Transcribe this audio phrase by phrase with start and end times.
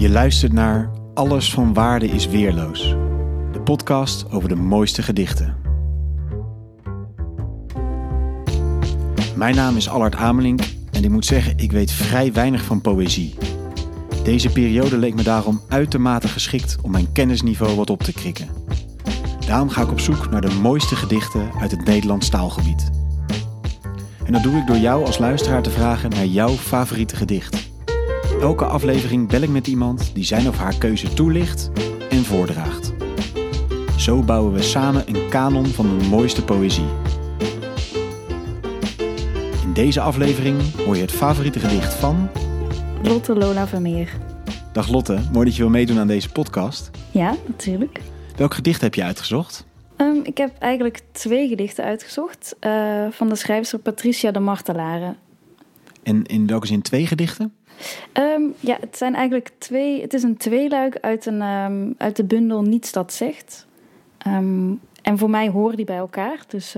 [0.00, 2.88] Je luistert naar Alles van Waarde is Weerloos.
[3.52, 5.56] De podcast over de mooiste gedichten.
[9.36, 10.60] Mijn naam is Allard Amelink
[10.92, 13.34] en ik moet zeggen, ik weet vrij weinig van poëzie.
[14.24, 18.48] Deze periode leek me daarom uitermate geschikt om mijn kennisniveau wat op te krikken.
[19.46, 22.90] Daarom ga ik op zoek naar de mooiste gedichten uit het Nederlands taalgebied.
[24.24, 27.69] En dat doe ik door jou als luisteraar te vragen naar jouw favoriete gedicht.
[28.40, 31.70] Elke aflevering bel ik met iemand die zijn of haar keuze toelicht
[32.10, 32.92] en voordraagt.
[33.96, 36.84] Zo bouwen we samen een kanon van de mooiste poëzie.
[39.62, 42.28] In deze aflevering hoor je het favoriete gedicht van.
[43.02, 44.12] Lotte Lola Vermeer.
[44.72, 46.90] Dag Lotte, mooi dat je wil meedoen aan deze podcast.
[47.10, 48.00] Ja, natuurlijk.
[48.36, 49.66] Welk gedicht heb je uitgezocht?
[49.96, 55.14] Ehm, ik heb eigenlijk twee gedichten uitgezocht uh, van de schrijfster Patricia de Martelare.
[56.02, 57.54] En in welke zin twee gedichten?
[58.12, 60.00] Um, ja, het zijn eigenlijk twee.
[60.00, 63.66] Het is een tweeluik uit, een, um, uit de bundel Niets dat zegt.
[65.02, 66.44] en voor mij horen die bij elkaar.
[66.48, 66.76] Dus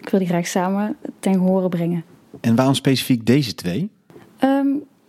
[0.00, 2.04] ik wil die graag samen ten gehore brengen.
[2.40, 3.90] En waarom specifiek deze twee?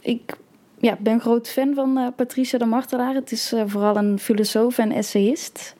[0.01, 0.37] ik
[0.79, 3.13] ja, ben groot fan van uh, Patricia de Martelaar.
[3.13, 5.75] Het is uh, vooral een filosoof en essayist.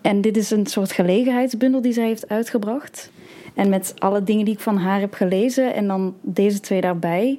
[0.00, 3.10] En dit is een soort gelegenheidsbundel die zij heeft uitgebracht.
[3.54, 7.38] En met alle dingen die ik van haar heb gelezen en dan deze twee daarbij.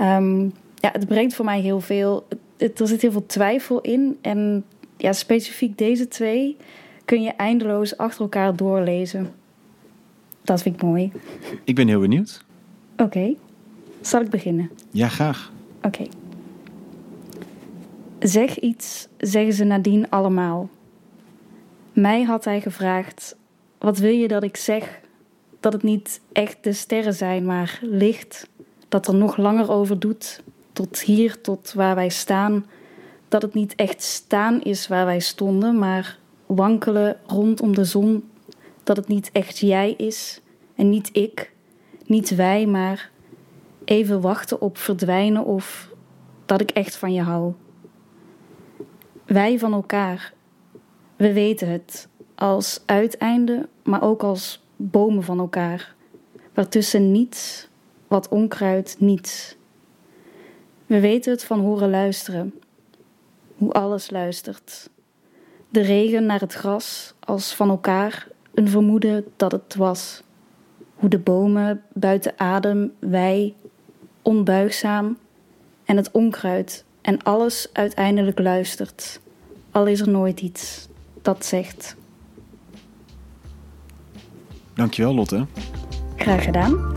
[0.00, 2.26] Um, ja, het brengt voor mij heel veel.
[2.56, 4.18] Het, er zit heel veel twijfel in.
[4.20, 4.64] En
[4.96, 6.56] ja, specifiek deze twee
[7.04, 9.32] kun je eindeloos achter elkaar doorlezen.
[10.42, 11.12] Dat vind ik mooi.
[11.64, 12.44] Ik ben heel benieuwd.
[12.92, 13.02] Oké.
[13.02, 13.36] Okay.
[14.00, 14.70] Zal ik beginnen?
[14.90, 15.52] Ja, graag.
[15.76, 15.86] Oké.
[15.86, 16.08] Okay.
[18.18, 20.68] Zeg iets, zeggen ze nadien allemaal.
[21.92, 23.36] Mij had hij gevraagd:
[23.78, 25.00] Wat wil je dat ik zeg?
[25.60, 28.48] Dat het niet echt de sterren zijn, maar licht.
[28.94, 30.42] Dat er nog langer over doet,
[30.72, 32.66] tot hier, tot waar wij staan.
[33.28, 38.30] Dat het niet echt staan is waar wij stonden, maar wankelen rondom de zon.
[38.82, 40.40] Dat het niet echt jij is
[40.74, 41.52] en niet ik,
[42.06, 43.10] niet wij, maar
[43.84, 45.90] even wachten op verdwijnen of
[46.46, 47.52] dat ik echt van je hou.
[49.24, 50.32] Wij van elkaar,
[51.16, 55.94] we weten het als uiteinde, maar ook als bomen van elkaar,
[56.52, 57.68] waartussen niets,
[58.14, 59.56] wat onkruid, niets.
[60.86, 62.54] We weten het van horen luisteren,
[63.56, 64.90] hoe alles luistert.
[65.68, 70.22] De regen naar het gras als van elkaar een vermoeden dat het was.
[70.94, 73.54] Hoe de bomen buiten adem, wij
[74.22, 75.18] onbuigzaam
[75.84, 79.20] en het onkruid en alles uiteindelijk luistert,
[79.70, 80.88] al is er nooit iets
[81.22, 81.96] dat zegt.
[84.74, 85.46] Dankjewel, Lotte.
[86.16, 86.93] Graag gedaan.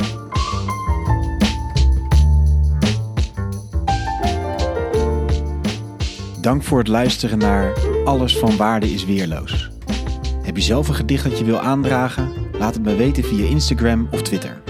[6.41, 7.73] Dank voor het luisteren naar
[8.05, 9.69] Alles van Waarde is Weerloos.
[10.41, 12.31] Heb je zelf een gedicht dat je wil aandragen?
[12.59, 14.66] Laat het me weten via Instagram of Twitter.